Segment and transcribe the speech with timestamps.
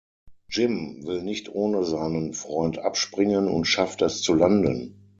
[0.49, 4.99] Jim will nicht ohne seinen Freund abspringen und schafft es zu landen.